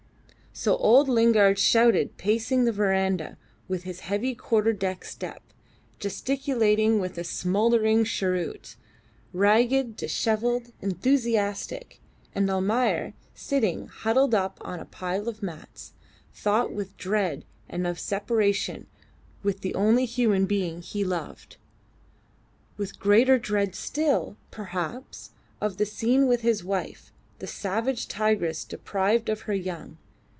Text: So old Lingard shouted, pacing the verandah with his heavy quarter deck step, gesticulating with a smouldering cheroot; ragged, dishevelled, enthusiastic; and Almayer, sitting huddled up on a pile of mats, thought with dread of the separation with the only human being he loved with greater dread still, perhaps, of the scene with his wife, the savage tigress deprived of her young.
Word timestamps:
So 0.53 0.75
old 0.75 1.07
Lingard 1.07 1.57
shouted, 1.57 2.17
pacing 2.17 2.65
the 2.65 2.73
verandah 2.73 3.37
with 3.69 3.83
his 3.83 4.01
heavy 4.01 4.35
quarter 4.35 4.73
deck 4.73 5.05
step, 5.05 5.41
gesticulating 5.97 6.99
with 6.99 7.17
a 7.17 7.23
smouldering 7.23 8.03
cheroot; 8.03 8.75
ragged, 9.31 9.95
dishevelled, 9.95 10.73
enthusiastic; 10.81 12.01
and 12.35 12.49
Almayer, 12.51 13.13
sitting 13.33 13.87
huddled 13.87 14.35
up 14.35 14.57
on 14.59 14.81
a 14.81 14.85
pile 14.85 15.29
of 15.29 15.41
mats, 15.41 15.93
thought 16.33 16.73
with 16.73 16.97
dread 16.97 17.45
of 17.69 17.81
the 17.81 17.95
separation 17.95 18.87
with 19.43 19.61
the 19.61 19.73
only 19.73 20.03
human 20.03 20.45
being 20.47 20.81
he 20.81 21.05
loved 21.05 21.55
with 22.75 22.99
greater 22.99 23.39
dread 23.39 23.73
still, 23.73 24.35
perhaps, 24.51 25.31
of 25.61 25.77
the 25.77 25.85
scene 25.85 26.27
with 26.27 26.41
his 26.41 26.61
wife, 26.61 27.13
the 27.39 27.47
savage 27.47 28.09
tigress 28.09 28.65
deprived 28.65 29.29
of 29.29 29.43
her 29.43 29.55
young. 29.55 29.97